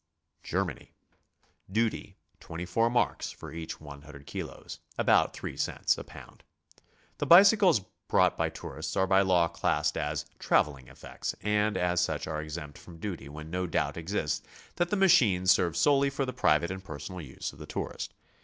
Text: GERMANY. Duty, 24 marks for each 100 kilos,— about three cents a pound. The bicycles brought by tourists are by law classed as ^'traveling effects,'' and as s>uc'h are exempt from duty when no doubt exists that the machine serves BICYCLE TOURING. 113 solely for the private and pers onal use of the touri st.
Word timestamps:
GERMANY. 0.41 0.95
Duty, 1.71 2.17
24 2.39 2.89
marks 2.89 3.29
for 3.29 3.51
each 3.51 3.79
100 3.79 4.25
kilos,— 4.25 4.79
about 4.97 5.31
three 5.35 5.55
cents 5.55 5.95
a 5.95 6.03
pound. 6.03 6.43
The 7.19 7.27
bicycles 7.27 7.81
brought 8.07 8.35
by 8.35 8.49
tourists 8.49 8.95
are 8.97 9.05
by 9.05 9.21
law 9.21 9.47
classed 9.47 9.95
as 9.97 10.25
^'traveling 10.39 10.89
effects,'' 10.89 11.35
and 11.43 11.77
as 11.77 12.09
s>uc'h 12.09 12.25
are 12.25 12.41
exempt 12.41 12.79
from 12.79 12.97
duty 12.97 13.29
when 13.29 13.51
no 13.51 13.67
doubt 13.67 13.95
exists 13.95 14.41
that 14.77 14.89
the 14.89 14.95
machine 14.95 15.45
serves 15.45 15.77
BICYCLE 15.77 15.83
TOURING. 15.83 15.97
113 16.07 16.09
solely 16.09 16.09
for 16.09 16.25
the 16.25 16.41
private 16.41 16.71
and 16.71 16.83
pers 16.83 17.07
onal 17.07 17.23
use 17.23 17.53
of 17.53 17.59
the 17.59 17.67
touri 17.67 18.01
st. 18.01 18.13